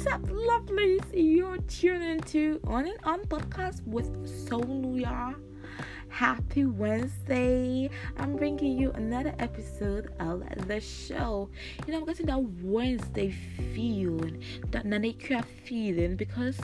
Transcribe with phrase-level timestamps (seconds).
[0.00, 1.04] What's up, lovelies?
[1.12, 4.10] You're tuning to On and On podcast with
[4.48, 5.34] Soluya.
[6.08, 7.90] Happy Wednesday!
[8.16, 11.50] I'm bringing you another episode of the show.
[11.86, 13.30] You know, I'm getting that Wednesday
[13.74, 16.58] feeling, that Nanekua feeling, because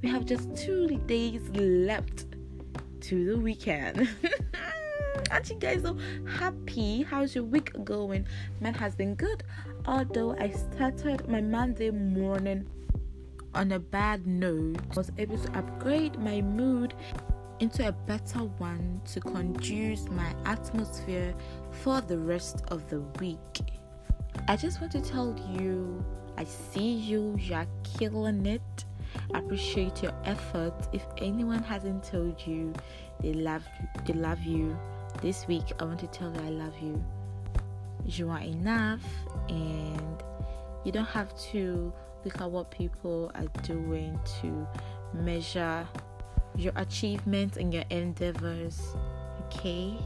[0.00, 2.24] we have just two days left
[3.02, 4.08] to the weekend.
[5.30, 7.02] Aren't you guys so happy?
[7.02, 8.26] How's your week going?
[8.60, 9.42] Man has been good.
[9.88, 12.66] Although I started my Monday morning
[13.54, 16.92] on a bad note, I was able to upgrade my mood
[17.60, 21.32] into a better one to conduce my atmosphere
[21.70, 23.38] for the rest of the week.
[24.48, 26.04] I just want to tell you
[26.36, 27.66] I see you, you're
[27.98, 28.84] killing it.
[29.34, 30.74] Appreciate your effort.
[30.92, 32.72] If anyone hasn't told you
[33.20, 33.88] they love you.
[34.04, 34.76] they love you,
[35.22, 37.02] this week I want to tell you I love you.
[38.06, 39.02] You are enough
[39.48, 40.22] and
[40.84, 41.92] you don't have to
[42.24, 44.66] look at what people are doing to
[45.12, 45.86] measure
[46.56, 48.80] your achievements and your endeavors.
[49.46, 49.98] Okay?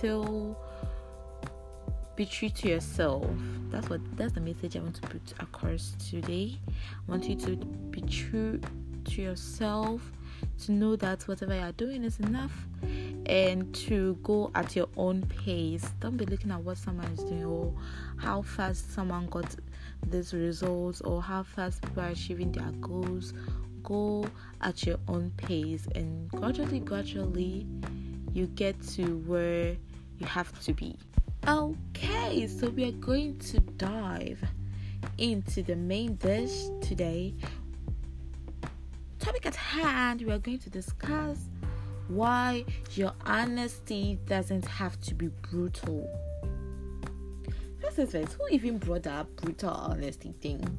[0.00, 0.56] So
[2.16, 3.26] be true to yourself.
[3.70, 6.58] That's what that's the message I want to put across today.
[6.68, 8.60] I want you to be true
[9.04, 10.12] to yourself,
[10.64, 12.52] to know that whatever you're doing is enough
[13.26, 15.90] and to go at your own pace.
[16.00, 17.72] Don't be looking at what someone is doing or
[18.16, 19.54] how fast someone got
[20.06, 23.32] these results or how fast people are achieving their goals.
[23.82, 24.26] Go
[24.60, 27.66] at your own pace and gradually, gradually,
[28.32, 29.76] you get to where
[30.18, 30.96] you have to be.
[31.46, 34.42] Okay, so we are going to dive
[35.18, 37.34] into the main dish today.
[39.24, 41.38] Topic at hand, we are going to discuss
[42.08, 46.06] why your honesty doesn't have to be brutal.
[47.80, 50.78] First things first, who even brought up brutal honesty thing?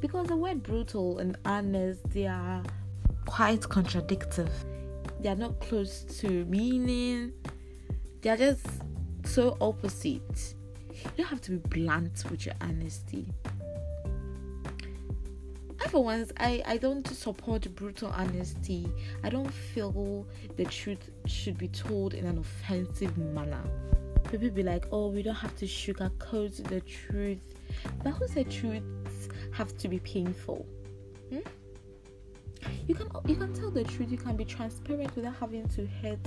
[0.00, 2.62] Because the word brutal and honest they are
[3.24, 4.46] quite contradictory.
[5.18, 7.32] They are not close to meaning.
[8.20, 8.64] They are just
[9.24, 10.54] so opposite.
[10.92, 13.26] You don't have to be blunt with your honesty
[15.88, 18.90] for once I, I don't support brutal honesty.
[19.22, 20.26] I don't feel
[20.56, 23.62] the truth should be told in an offensive manner.
[24.30, 27.54] People be like oh we don't have to sugarcoat the truth.
[28.02, 30.66] But who said truths have to be painful?
[31.30, 31.40] Hmm?
[32.86, 36.18] you can you can tell the truth you can be transparent without having to hurt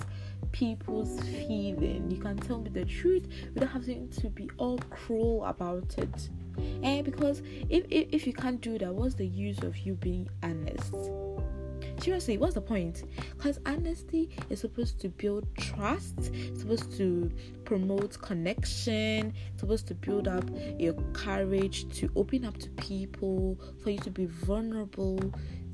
[0.52, 2.10] people's feeling.
[2.10, 6.30] You can tell me the truth without having to be all cruel about it
[6.84, 10.30] and because if, if if you can't do that what's the use of you being
[10.44, 10.94] honest?
[12.00, 13.04] Seriously what's the point?
[13.38, 17.32] Because honesty is supposed to build trust supposed to
[17.66, 20.44] promote connection supposed to build up
[20.78, 25.20] your courage to open up to people for you to be vulnerable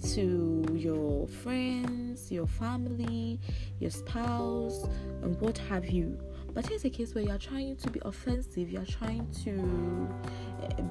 [0.03, 3.39] to your friends your family
[3.79, 4.87] your spouse
[5.21, 6.17] and what have you.
[6.53, 10.07] But here's a case where you're trying to be offensive you're trying to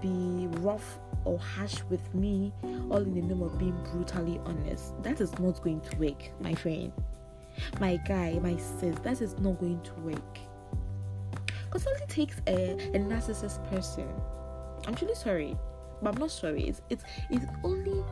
[0.01, 2.53] be rough or harsh with me,
[2.91, 5.01] all in the name of being brutally honest.
[5.03, 6.93] That is not going to work, my friend.
[7.81, 10.39] My guy, my sis, that is not going to work.
[11.67, 14.09] Because only takes a, a narcissist person.
[14.87, 15.57] I'm truly sorry,
[16.03, 16.69] but I'm not sorry.
[16.69, 18.05] It's it's it's only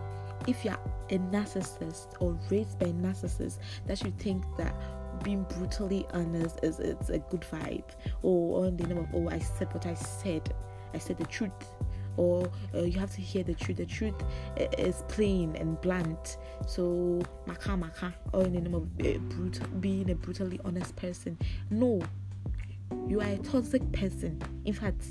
[0.48, 0.78] if you're
[1.10, 4.74] a narcissist or raised by a narcissist that you think that
[5.22, 7.84] being brutally honest is it's a good vibe
[8.22, 10.52] or on the name of oh I said what I said
[10.94, 11.50] I said the truth,
[12.16, 13.78] or uh, you have to hear the truth.
[13.78, 14.14] The truth
[14.78, 16.36] is plain and blunt.
[16.66, 21.38] So, maka maka, or in the name of uh, brutal, being a brutally honest person.
[21.70, 22.00] No,
[23.06, 24.40] you are a toxic person.
[24.64, 25.02] In fact,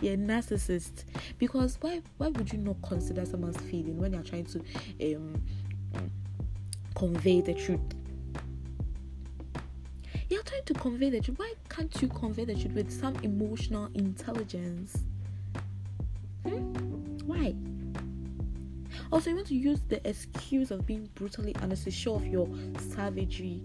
[0.00, 1.04] you're a narcissist.
[1.38, 2.02] Because why?
[2.18, 5.42] Why would you not consider someone's feeling when you're trying to um,
[6.94, 7.80] convey the truth?
[10.28, 11.38] You're trying to convey the truth.
[11.38, 15.04] Why can't you convey the truth with some emotional intelligence?
[16.48, 17.18] Hmm?
[17.26, 17.54] Why?
[19.12, 22.48] Also, you want to use the excuse of being brutally honest to show off your
[22.78, 23.62] savagery.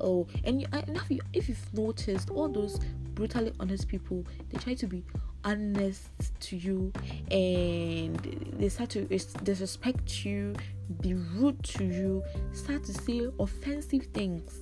[0.00, 2.78] Oh, and, you, if, you, if you've noticed, all those
[3.14, 5.04] brutally honest people, they try to be
[5.44, 6.92] honest to you
[7.30, 8.16] and
[8.58, 9.04] they start to
[9.42, 10.54] disrespect you,
[11.00, 12.22] be rude to you,
[12.52, 14.60] start to say offensive things.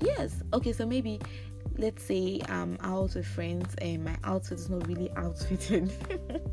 [0.00, 1.20] Yes, okay, so maybe
[1.82, 5.90] let's say I'm out with friends and my outfit is not really outfitting.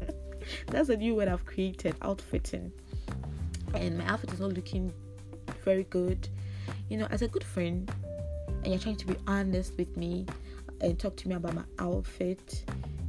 [0.67, 2.71] That's a new word I've created, outfitting.
[3.75, 4.91] And my outfit is not looking
[5.63, 6.27] very good.
[6.89, 7.91] You know, as a good friend,
[8.63, 10.25] and you're trying to be honest with me
[10.81, 12.65] and talk to me about my outfit,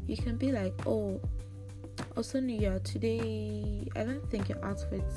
[0.06, 5.10] you can be like, oh, oh Also, new year today I don't think your outfit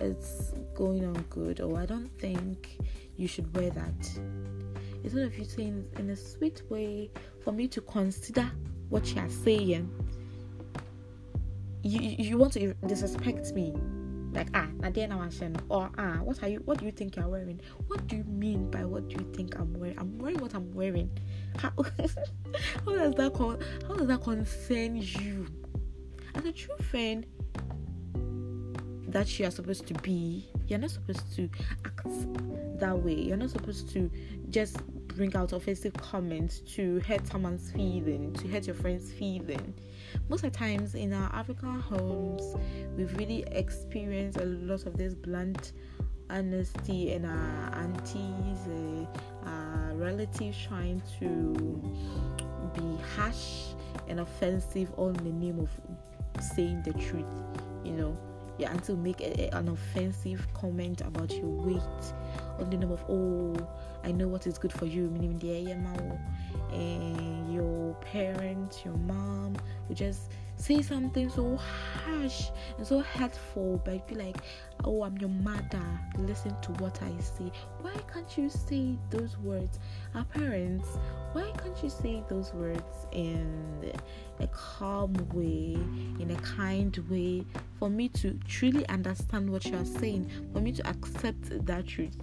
[0.00, 2.78] is going on good, or I don't think
[3.18, 4.65] you should wear that.
[5.06, 7.12] It's one of you saying in a sweet way
[7.44, 8.50] for me to consider
[8.88, 9.88] what you are saying.
[11.84, 13.72] You, you want to disrespect me.
[14.32, 15.08] Like ah Nadia
[15.68, 17.60] or ah what are you what do you think you're wearing?
[17.86, 19.96] What do you mean by what do you think I'm wearing?
[19.96, 21.08] I'm wearing what I'm wearing.
[21.56, 25.46] How, how does that con- how does that concern you?
[26.34, 27.24] As a true friend
[29.06, 31.48] that you are supposed to be you're not supposed to
[31.84, 32.06] act
[32.80, 33.14] that way.
[33.14, 34.10] You're not supposed to
[34.50, 34.78] just
[35.16, 39.74] bring out offensive comments to hurt someone's feeling to hurt your friend's feeling
[40.28, 42.56] most of the times in our African homes,
[42.96, 45.72] we've really experienced a lot of this blunt
[46.28, 51.54] honesty and our aunties, uh, our relatives trying to
[52.74, 53.74] be harsh
[54.08, 55.70] and offensive all in the name of
[56.42, 57.24] saying the truth,
[57.84, 58.16] you know.
[58.58, 61.82] Your auntie will make a, an offensive comment about your weight
[62.58, 63.54] on the name of, oh,
[64.04, 66.18] I know what is good for you, meaning the oh.
[66.72, 69.56] and your parents, your mom
[69.88, 72.48] would just say something so harsh
[72.78, 74.36] and so hurtful, but be like,
[74.84, 75.82] Oh, I'm your mother,
[76.18, 77.50] listen to what I say.
[77.80, 79.78] Why can't you say those words?
[80.14, 80.88] Our parents,
[81.32, 83.92] why can't you say those words in
[84.40, 85.76] a calm way,
[86.20, 87.44] in a kind way,
[87.78, 92.16] for me to truly understand what you're saying, for me to accept that truth?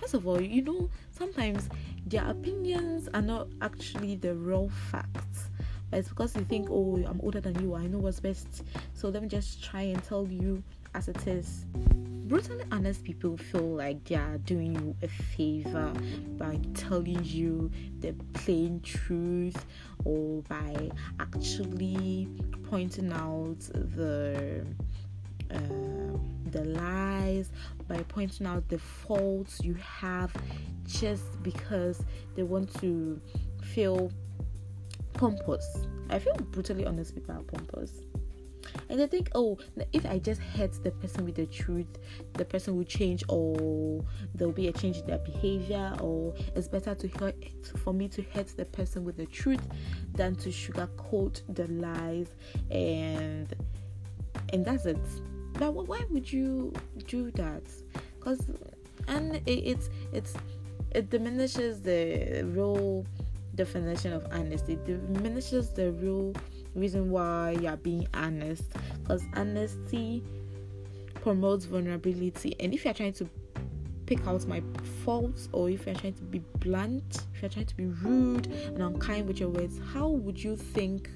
[0.00, 1.68] First of all, you know, sometimes
[2.06, 5.50] their opinions are not actually the real facts.
[5.90, 8.64] But it's because you think, oh, I'm older than you, I know what's best.
[8.94, 10.62] So let me just try and tell you
[10.94, 11.64] as it is.
[12.26, 15.92] Brutally honest people feel like they are doing you a favor
[16.36, 17.70] by telling you
[18.00, 19.64] the plain truth
[20.04, 20.90] or by
[21.20, 22.28] actually
[22.68, 24.66] pointing out the
[25.52, 26.18] uh,
[26.50, 27.50] the lies
[27.88, 30.32] by pointing out the faults you have
[30.84, 32.02] just because
[32.34, 33.20] they want to
[33.62, 34.10] feel
[35.12, 35.86] pompous.
[36.10, 37.92] I feel brutally honest people are pompous.
[38.88, 39.58] And they think, oh,
[39.92, 41.86] if I just hurt the person with the truth,
[42.34, 44.04] the person will change, or
[44.34, 47.36] there'll be a change in their behavior, or it's better to hurt
[47.84, 49.60] for me to hurt the person with the truth
[50.14, 52.28] than to sugarcoat the lies,
[52.70, 53.54] and
[54.52, 54.98] and that's it.
[55.58, 56.72] But why would you
[57.06, 57.62] do that?
[58.18, 58.46] Because
[59.08, 60.34] and it, it's it's
[60.92, 63.06] it diminishes the real
[63.54, 64.74] definition of honesty.
[64.74, 66.34] It diminishes the real
[66.74, 68.64] reason why you're being honest.
[69.02, 70.22] Because honesty
[71.14, 72.54] promotes vulnerability.
[72.60, 73.28] And if you're trying to
[74.06, 74.62] pick out my
[75.04, 78.82] faults or if you're trying to be blunt, if you're trying to be rude and
[78.82, 81.10] unkind with your words, how would you think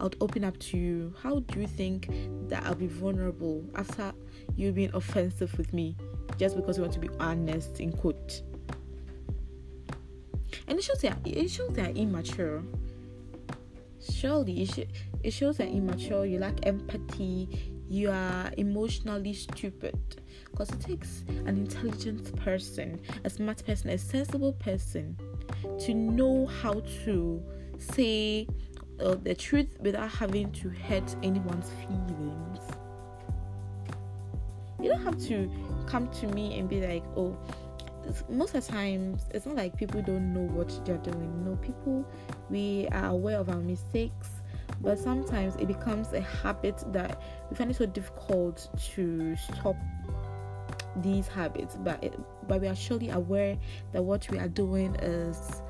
[0.00, 1.14] I would open up to you?
[1.22, 2.08] How do you think
[2.48, 4.12] that I'll be vulnerable after
[4.56, 5.96] you being offensive with me
[6.38, 8.42] just because you want to be honest in quote?
[10.70, 12.62] and it shows that it shows that immature
[14.00, 19.98] surely it, sh- it shows that immature you lack empathy you are emotionally stupid
[20.50, 25.16] because it takes an intelligent person a smart person a sensible person
[25.78, 27.42] to know how to
[27.78, 28.46] say
[29.02, 32.58] uh, the truth without having to hurt anyone's feelings.
[34.80, 35.50] You don't have to
[35.86, 37.36] come to me and be like oh
[38.28, 41.44] most of the times it's not like people don't know what they're doing.
[41.44, 42.06] No people
[42.48, 44.30] we are aware of our mistakes
[44.80, 47.20] but sometimes it becomes a habit that
[47.50, 49.76] we find it so difficult to stop
[50.96, 51.76] these habits.
[51.76, 53.58] But it, but we are surely aware
[53.92, 55.62] that what we are doing is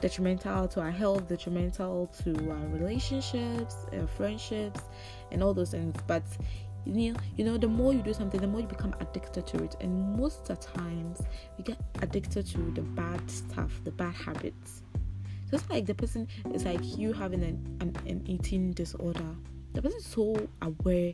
[0.00, 4.80] detrimental to our health detrimental to our relationships our friendships
[5.30, 6.24] and all those things but
[6.86, 9.64] you know, you know, the more you do something, the more you become addicted to
[9.64, 9.76] it.
[9.80, 11.20] And most of the times,
[11.58, 14.82] you get addicted to the bad stuff, the bad habits.
[15.50, 19.26] So it's like the person is like you having an, an, an eating disorder.
[19.74, 21.12] The person is so aware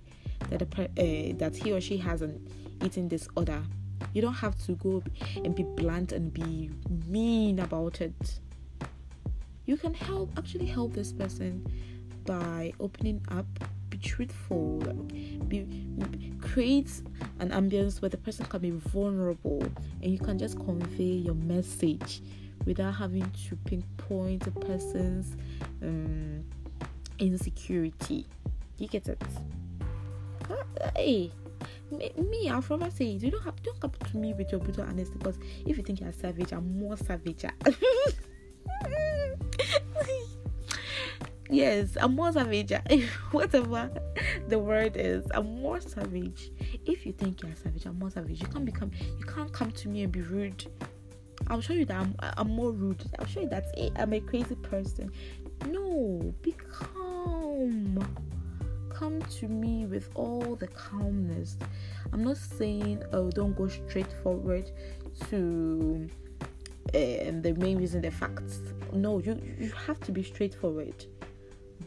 [0.50, 2.46] that the, uh, that he or she has an
[2.84, 3.62] eating disorder.
[4.14, 5.02] You don't have to go
[5.44, 6.70] and be blunt and be
[7.06, 8.40] mean about it.
[9.66, 11.66] You can help actually help this person
[12.25, 13.47] by opening up
[13.90, 14.78] be truthful
[15.49, 15.66] be,
[16.40, 16.90] create
[17.40, 19.62] an ambience where the person can be vulnerable
[20.02, 22.23] and you can just convey your message
[22.64, 25.37] without having to pinpoint a person's
[25.83, 26.45] um,
[27.19, 28.26] insecurity.
[28.78, 29.23] You get it?
[30.97, 31.33] Hey
[31.90, 34.85] me, me I'll forever say you don't have don't come to me with your brutal
[34.85, 37.45] honesty because if you think you're savage I'm more savage
[41.52, 42.73] yes, I'm more savage.
[43.30, 43.90] Whatever
[44.49, 46.50] the word is, I'm more savage.
[46.87, 48.40] If you think you're savage, I'm more savage.
[48.40, 48.90] You can't become.
[49.18, 50.66] You can't come to me and be rude.
[51.49, 53.04] I'll show you that I'm, I'm more rude.
[53.18, 53.66] I'll show you that
[53.97, 55.11] I'm a crazy person.
[55.68, 57.99] No, be calm.
[58.90, 61.56] Come to me with all the calmness.
[62.12, 64.71] I'm not saying, oh, don't go straight forward
[65.30, 66.09] to
[66.94, 68.61] um, the main reason, the facts.
[68.92, 71.06] No, you you have to be straightforward,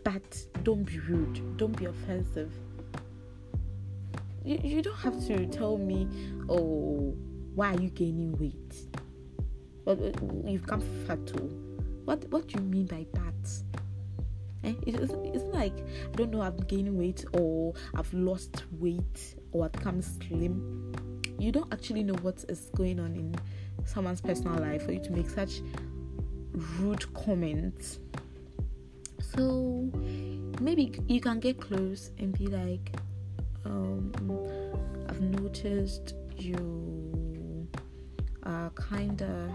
[0.05, 1.57] but don't be rude.
[1.57, 2.53] Don't be offensive.
[4.45, 6.07] You, you don't have to tell me,
[6.47, 7.13] oh,
[7.55, 8.75] why are you gaining weight?
[9.83, 11.49] Well, uh, you've become fat too.
[12.05, 13.49] What what do you mean by that?
[14.63, 14.73] Eh?
[14.85, 16.41] It isn't, it's like I don't know.
[16.41, 20.93] I'm gaining weight or I've lost weight or I've come slim.
[21.39, 23.35] You don't actually know what is going on in
[23.85, 25.61] someone's personal life for you to make such
[26.79, 27.99] rude comments.
[29.35, 29.89] So
[30.61, 32.95] maybe you can get close and be like,
[33.65, 34.11] um,
[35.09, 37.67] I've noticed you
[38.43, 39.51] are kind of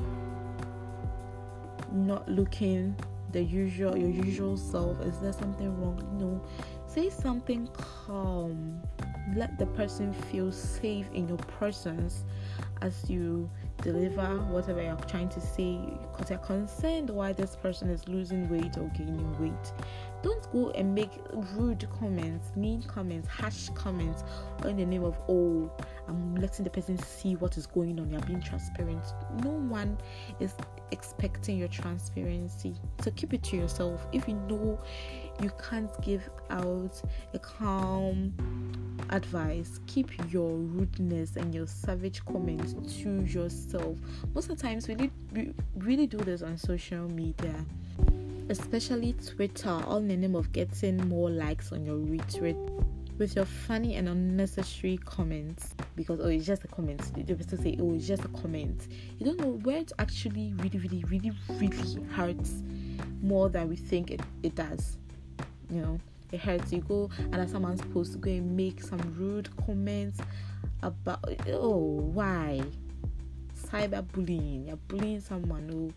[1.93, 2.95] not looking
[3.33, 5.01] the usual your usual self.
[5.03, 5.99] Is there something wrong?
[6.19, 6.43] No.
[6.87, 8.81] Say something calm.
[9.37, 12.25] Let the person feel safe in your presence
[12.83, 13.49] as you
[13.83, 15.79] deliver whatever you're trying to say
[16.13, 19.73] because you're concerned why this person is losing weight or gaining weight.
[20.23, 21.13] Don't go and make
[21.55, 24.23] rude comments, mean comments, harsh comments
[24.67, 25.71] in the name of, oh,
[26.09, 28.11] I'm letting the person see what is going on.
[28.11, 29.03] You're being transparent.
[29.43, 29.97] No one
[30.41, 30.55] is
[30.91, 32.75] expecting your transparency.
[33.01, 34.07] So keep it to yourself.
[34.13, 34.79] If you know
[35.41, 37.01] you can't give out
[37.33, 38.35] a calm
[39.11, 43.99] advice keep your rudeness and your savage comments to yourself.
[44.35, 47.55] Most of the times we really, we really do this on social media
[48.51, 49.71] especially twitter.
[49.87, 52.57] All in the name of getting more likes on your retweet
[53.17, 55.75] with your funny and unnecessary comments.
[55.95, 57.01] Because oh it's just a comment.
[57.15, 58.89] The person say oh it's just a comment.
[59.19, 62.63] You don't know where it actually really really really really hurts
[63.23, 64.97] more than we think it, it does
[65.71, 66.01] you know
[66.33, 70.19] it hurts you go and as someone's supposed to go and make some rude comments
[70.83, 71.79] about oh
[72.13, 72.61] why?
[73.55, 74.69] Cyberbullying.
[74.69, 75.93] You're bullying someone who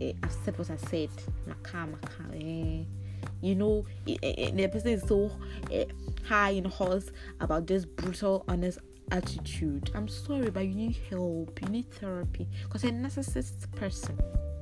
[0.00, 1.10] eh, I've said what I said.
[2.34, 2.84] Eh.
[3.40, 5.30] you know eh, eh, eh the person is so
[5.70, 5.84] eh,
[6.26, 8.78] high in horse about this brutal honest
[9.10, 9.90] attitude.
[9.94, 11.60] I'm sorry but you need help.
[11.62, 12.48] You need therapy.
[12.64, 14.18] Because a narcissist person.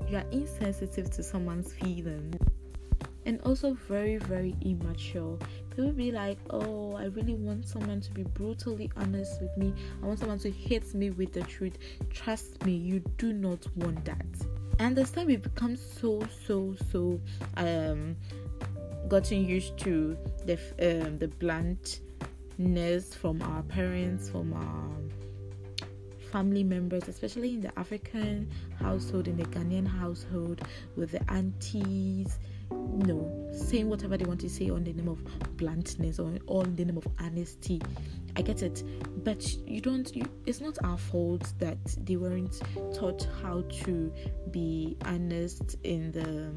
[0.08, 2.36] You are insensitive to someone's feelings
[3.26, 5.38] and also very very immature.
[5.70, 9.74] People be like oh i really want someone to be brutally honest with me.
[10.02, 11.78] I want someone to hit me with the truth.
[12.10, 14.26] Trust me you do not want that.
[14.78, 17.20] And this time we've become so so so
[17.56, 18.16] um
[19.08, 25.12] gotten used to the um the bluntness from our parents from our
[26.32, 28.50] family members, especially in the African
[28.80, 30.62] household, in the Ghanaian household,
[30.96, 32.38] with the aunties,
[32.92, 35.18] no saying whatever they want to say on the name of
[35.56, 37.80] bluntness or on the name of honesty
[38.36, 38.82] i get it.
[39.24, 42.60] But you don't you, it's not our fault that they weren't
[42.94, 44.12] taught how to
[44.50, 46.52] be honest in the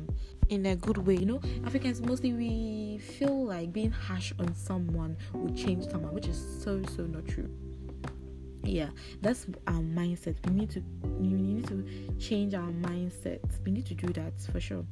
[0.53, 1.41] in a good way you know?
[1.65, 6.81] Africans mostly we feel like being harsh on someone will change someone which is so
[6.95, 7.49] so not true.
[8.63, 8.89] Yeah
[9.21, 10.35] that's our mindset.
[10.47, 11.85] We need to we need to
[12.19, 13.41] change our mindset.
[13.63, 14.85] We need to do that for sure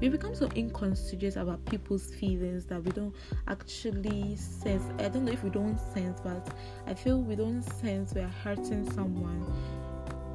[0.00, 3.14] we become so inconsiderate about people's feelings that we don't
[3.48, 4.84] actually sense.
[4.98, 6.54] I don't know if we don't sense, but
[6.86, 9.44] I feel we don't sense we're hurting someone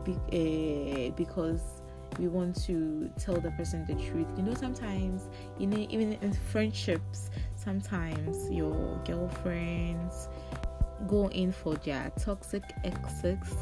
[0.03, 1.61] be, uh, because
[2.19, 4.27] we want to tell the person the truth.
[4.37, 10.27] You know, sometimes, you know, even in friendships, sometimes your girlfriends
[11.07, 13.53] go in for their toxic exes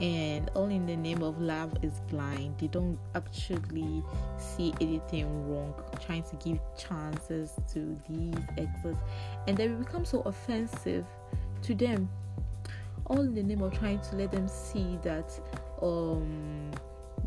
[0.00, 2.58] and all in the name of love is blind.
[2.58, 4.02] They don't actually
[4.36, 5.74] see anything wrong
[6.04, 8.96] trying to give chances to these exes.
[9.46, 11.06] And they become so offensive
[11.62, 12.08] to them.
[13.06, 15.32] All in the name of trying to let them see that
[15.82, 16.70] um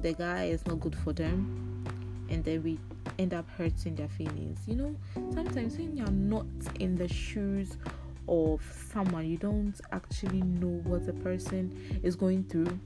[0.02, 1.86] the guy is not good for them.
[2.30, 2.78] And then we
[3.20, 4.60] end up hurting their feelings.
[4.68, 4.96] You know
[5.34, 6.46] sometimes when you're not
[6.80, 7.78] in the shoes
[8.28, 9.28] of someone.
[9.28, 12.80] You don't actually know what the person is going through.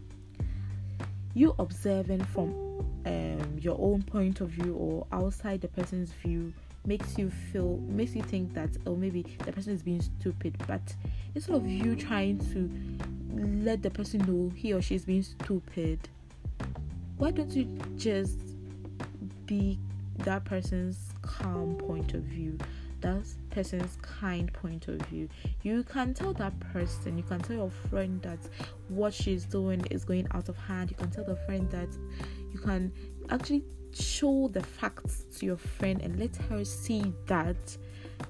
[1.34, 2.50] You observing from
[3.06, 6.54] um, your own point of view or outside the person's view
[6.86, 10.56] makes you feel makes you think that oh maybe the person is being stupid.
[10.68, 10.82] But
[11.36, 12.70] instead of you trying to
[13.64, 16.00] let the person know he or she is being stupid
[17.22, 17.66] why don't you
[17.98, 18.40] just
[19.46, 19.78] be
[20.18, 22.58] that person's calm point of view
[23.02, 25.28] that person's kind point of view.
[25.64, 28.40] You can tell that person, you can tell your friend that
[28.88, 30.92] what she's doing is going out of hand.
[30.92, 31.90] You can tell the friend that
[32.52, 32.92] you can
[33.30, 37.78] actually show the facts to your friend and let her see that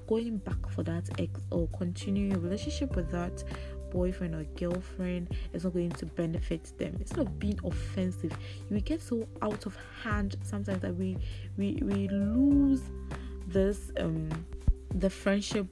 [0.08, 3.44] going back for that ex or continuing a relationship with that
[3.92, 6.96] boyfriend or girlfriend is not going to benefit them.
[6.98, 8.32] Instead of being offensive,
[8.70, 11.16] we get so out of hand sometimes that we
[11.56, 12.82] we we lose
[13.52, 14.28] this um
[14.94, 15.66] the friendship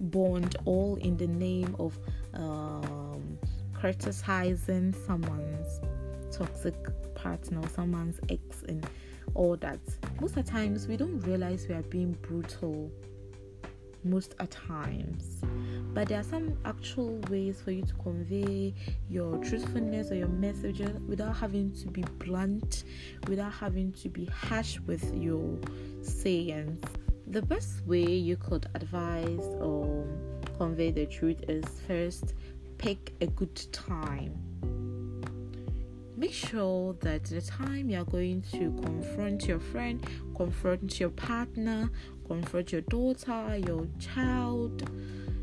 [0.00, 1.98] bond all in the name of
[2.34, 3.38] um
[3.72, 5.80] criticizing someone's
[6.34, 6.74] toxic
[7.14, 8.86] partner, someone's ex and
[9.34, 9.78] all that.
[10.20, 12.90] Most of the times we don't realize we are being brutal
[14.04, 15.40] most at times
[15.94, 18.74] but there are some actual ways for you to convey
[19.08, 22.84] your truthfulness or your messages without having to be blunt
[23.28, 25.58] without having to be harsh with your
[26.02, 26.82] sayings
[27.26, 30.06] the best way you could advise or
[30.58, 32.34] convey the truth is first
[32.78, 34.32] pick a good time
[36.16, 41.90] make sure that the time you're going to confront your friend, confront your partner,
[42.26, 44.88] confront your daughter, your child,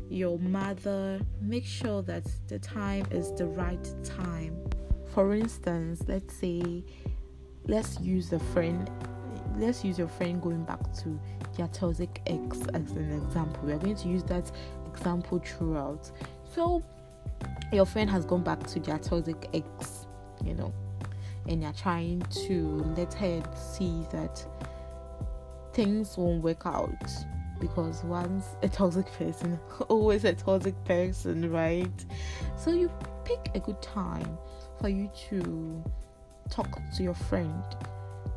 [0.08, 4.56] your mother, make sure that the time is the right time.
[5.14, 6.84] For instance, let's say,
[7.66, 8.90] let's use a friend,
[9.56, 11.20] let's use your friend going back to
[11.56, 13.60] their toxic ex as an example.
[13.64, 14.50] We are going to use that
[14.86, 16.10] example throughout.
[16.54, 16.82] So,
[17.72, 20.06] your friend has gone back to their toxic ex,
[20.44, 20.72] you know,
[21.48, 24.44] and you're trying to let her see that
[25.72, 27.10] things won't work out
[27.60, 32.04] because once a toxic person, always a toxic person, right?
[32.56, 32.90] So you
[33.24, 34.36] pick a good time
[34.80, 35.82] for you to
[36.50, 37.64] talk to your friend.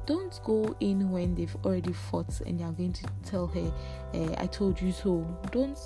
[0.06, 3.74] Don't go in when they've already fought and you're going to tell her,
[4.14, 5.78] eh, "I told you so." Don't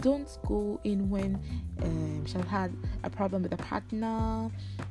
[0.00, 1.38] don't go in when
[1.82, 2.74] um, she's had
[3.04, 4.50] a problem with a partner.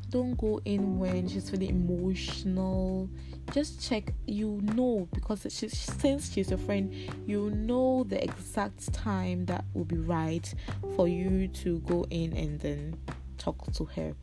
[0.09, 3.09] Don't go in when she's feeling emotional
[3.51, 6.93] just check you know because she, since she's your friend
[7.25, 10.53] you know the exact time that will be right
[10.95, 12.95] for you to go in and then
[13.37, 14.13] talk to her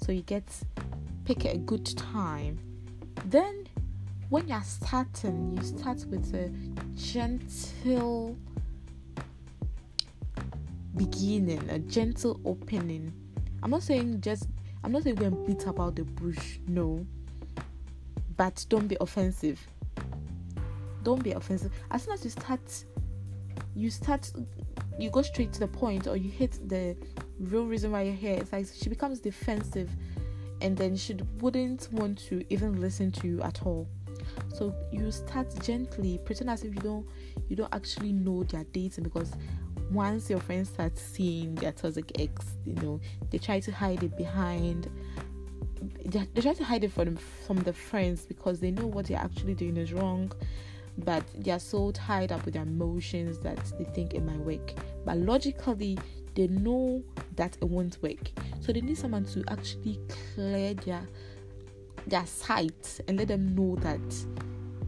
[0.00, 0.44] so you get
[1.24, 2.58] pick a good time
[3.26, 3.66] then
[4.28, 6.50] when you're starting you start with a
[6.94, 8.36] gentle
[10.96, 13.12] beginning a gentle opening
[13.62, 14.48] i'm not saying just
[14.84, 17.06] i'm not saying go and beat about the bush no
[18.38, 19.60] but don't be offensive.
[21.02, 21.72] Don't be offensive.
[21.90, 22.84] As soon as you start,
[23.74, 24.32] you start,
[24.98, 26.96] you go straight to the point, or you hit the
[27.40, 28.38] real reason why you're here.
[28.38, 29.90] It's like she becomes defensive,
[30.62, 33.88] and then she wouldn't want to even listen to you at all.
[34.54, 37.06] So you start gently, pretend as if you don't,
[37.48, 39.32] you don't actually know their dating because
[39.90, 44.16] once your friends start seeing their toxic ex, you know, they try to hide it
[44.16, 44.90] behind
[46.04, 49.18] they, they try to hide it from from the friends because they know what they're
[49.18, 50.32] actually doing is wrong
[51.04, 54.72] but they're so tied up with their emotions that they think it might work.
[55.04, 55.98] But logically
[56.34, 57.02] they know
[57.36, 58.30] that it won't work.
[58.60, 60.00] So they need someone to actually
[60.34, 61.06] clear their
[62.08, 64.00] their sight and let them know that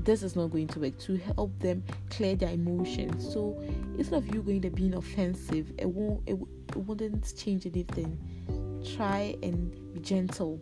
[0.04, 3.62] this is not going to work to help them clear their emotions so
[3.98, 6.38] instead of you going to being offensive it won't it,
[6.70, 8.18] it wouldn't change anything
[8.96, 10.60] try and be gentle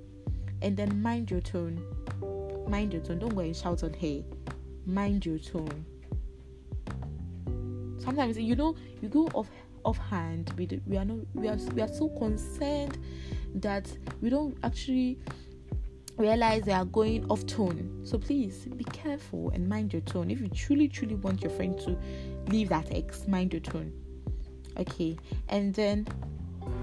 [0.62, 1.82] and then mind your tone.
[2.68, 3.18] Mind your tone.
[3.18, 4.24] Don't go and shout on hey.
[4.86, 5.84] Mind your tone.
[7.98, 9.48] Sometimes you know you go off
[9.84, 10.52] offhand.
[10.56, 12.98] We we are not we are we are so concerned
[13.56, 13.90] that
[14.20, 15.18] we don't actually
[16.18, 18.00] realize they are going off tone.
[18.04, 20.30] So please be careful and mind your tone.
[20.30, 21.96] If you truly truly want your friend to
[22.50, 23.92] leave that ex, mind your tone.
[24.76, 25.16] Okay,
[25.48, 26.06] and then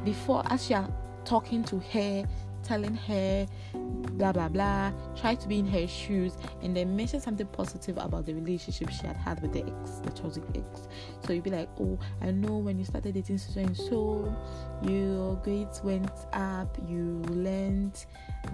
[0.04, 0.90] before as you are
[1.26, 2.28] talking to her
[2.66, 7.48] telling her blah blah blah try to be in her shoes and then mention something
[7.48, 10.88] positive about the relationship she had had with the ex the toxic ex.
[11.26, 14.36] So you'd be like oh i know when you started dating so and so
[14.84, 18.06] your grades went up you learned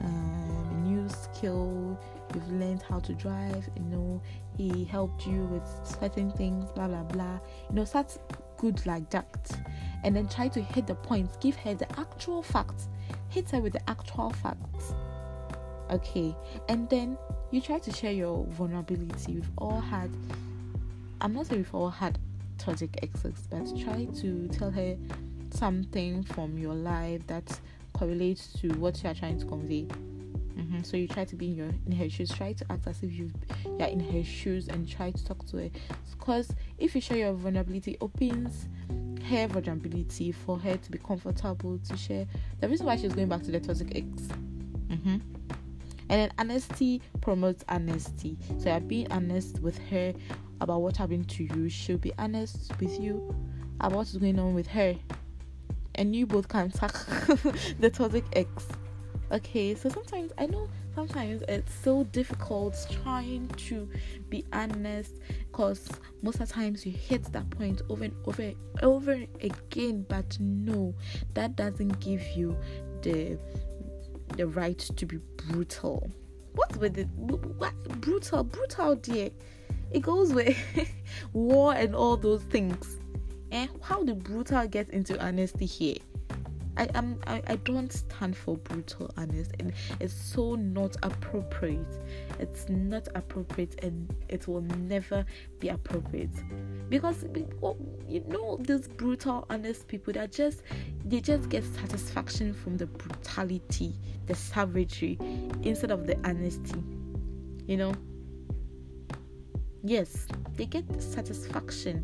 [0.04, 2.00] um, a new skill
[2.34, 4.21] you've learned how to drive you know
[4.58, 7.39] he helped you with certain things blah blah blah.
[7.69, 8.17] You know start
[8.58, 9.50] good like that.
[10.04, 12.89] And then try to hit the points give her the actual facts
[13.32, 14.94] hit her with the actual facts.
[15.89, 16.36] Okay,
[16.70, 17.17] and then
[17.52, 19.36] you try to share your vulnerability.
[19.36, 20.10] We've all had,
[21.20, 22.17] I'm not saying we've all had
[22.58, 24.96] toxic exes, but try to tell her
[25.50, 27.60] something from your life that
[27.94, 29.84] correlates to what you are trying to convey.
[29.84, 30.82] Mm-hmm.
[30.84, 32.30] So you try to be in your in her shoes.
[32.32, 33.32] Try to act as if you
[33.65, 35.70] you're in her shoes and try to talk to her.
[36.17, 38.67] Because if you share your vulnerability, opens
[39.32, 42.28] her vulnerability for her to be comfortable to share.
[42.60, 44.06] The reason why she's going back to the toxic ex.
[44.88, 45.17] Mm-hmm.
[46.10, 48.38] And then honesty promotes honesty.
[48.60, 50.13] So you're being honest with her
[50.60, 51.70] about what happened to you.
[51.70, 53.34] She'll be honest with you
[53.80, 54.96] about what's going on with her.
[55.96, 56.91] And you both can attack
[57.80, 58.67] the toxic ex.
[59.32, 63.88] Okay, so sometimes I know sometimes it's so difficult trying to
[64.28, 65.88] be honest because
[66.22, 70.94] most of the times you hit that point over and over over again but no
[71.34, 72.58] that doesn't give you
[73.04, 73.39] the
[74.36, 75.17] the right to be
[75.48, 76.12] brutal.
[76.56, 77.08] What's with it?
[77.15, 77.74] What?
[78.02, 79.30] Brutal brutal dear.
[79.91, 80.58] It goes with
[81.34, 82.98] war and all those things.
[83.54, 83.74] And eh?
[83.82, 85.98] how the brutal get into honesty here
[86.77, 91.99] I am I, I don't stand for brutal honest and it's so not appropriate.
[92.39, 95.25] It's not appropriate and it will never
[95.60, 96.31] be appropriate.
[96.89, 97.25] Because
[97.62, 100.63] oh, you know these brutal honest people that just
[101.05, 103.93] they just get satisfaction from the brutality,
[104.27, 105.17] the savagery
[105.63, 106.81] instead of the honesty.
[107.67, 107.93] You know?
[109.84, 112.03] Yes, they get satisfaction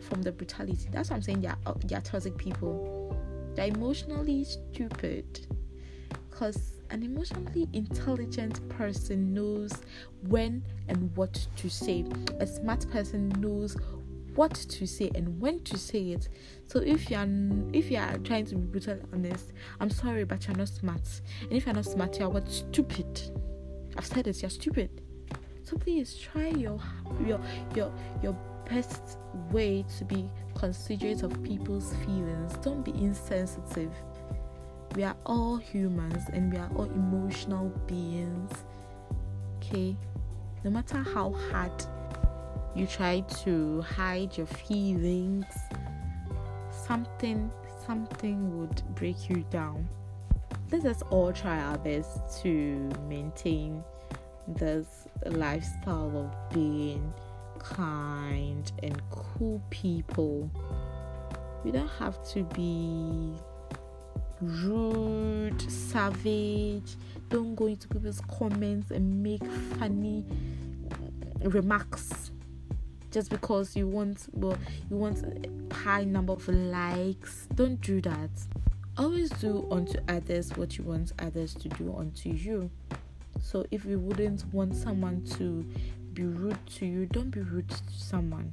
[0.00, 0.88] from the brutality.
[0.90, 1.42] That's what I'm saying.
[1.42, 3.01] They're, they're toxic people
[3.54, 5.46] they're emotionally stupid
[6.30, 9.72] because an emotionally intelligent person knows
[10.28, 12.04] when and what to say.
[12.40, 13.76] A smart person knows
[14.34, 16.28] what to say and when to say it.
[16.66, 17.26] So if you are
[17.72, 21.20] if you are trying to be brutally honest, I'm sorry, but you're not smart.
[21.42, 23.20] And if you're not smart, you're what stupid.
[23.96, 24.42] I've said this.
[24.42, 24.90] You're stupid.
[25.64, 26.78] So please try your
[27.26, 27.40] your
[27.74, 28.36] your your
[28.72, 29.18] best
[29.50, 32.54] way to be considerate of people's feelings.
[32.62, 33.92] Don't be insensitive.
[34.96, 38.50] We are all humans and we are all emotional beings.
[39.58, 39.94] Okay?
[40.64, 41.72] No matter how hard
[42.74, 45.44] you try to hide your feelings,
[46.70, 47.50] something
[47.86, 49.86] something would break you down.
[50.70, 53.82] Let us all try our best to maintain
[54.46, 54.86] this
[55.26, 57.12] lifestyle of being
[57.62, 60.50] kind and cool people.
[61.64, 63.34] We don't have to be
[64.40, 66.96] rude, savage.
[67.28, 69.44] Don't go into people's comments and make
[69.78, 70.24] funny
[71.44, 72.30] remarks
[73.10, 74.56] just because you want well
[74.88, 77.46] you want a high number of likes.
[77.54, 78.30] Don't do that.
[78.98, 82.70] Always do unto others what you want others to do unto you.
[83.40, 85.64] So if you wouldn't want someone to
[86.14, 88.52] be rude to you, don't be rude to someone.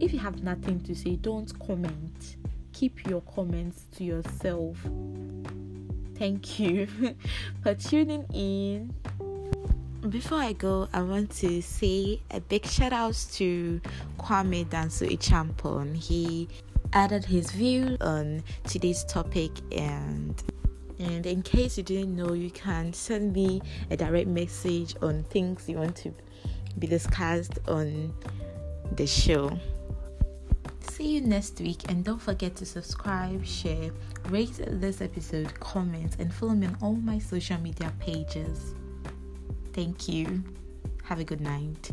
[0.00, 2.36] If you have nothing to say, don't comment.
[2.72, 4.76] Keep your comments to yourself.
[6.16, 6.86] Thank you
[7.62, 8.94] for tuning in.
[10.10, 13.80] Before I go, I want to say a big shout out to
[14.18, 15.96] Kwame Danso Acheampong.
[15.96, 16.48] He
[16.92, 20.42] added his view on today's topic and
[20.98, 25.68] and in case you didn't know you can send me a direct message on things
[25.68, 26.14] you want to
[26.78, 28.12] be discussed on
[28.96, 29.58] the show.
[30.80, 33.90] See you next week, and don't forget to subscribe, share,
[34.28, 38.74] rate this episode, comment, and follow me on all my social media pages.
[39.72, 40.42] Thank you.
[41.04, 41.90] Have a good night.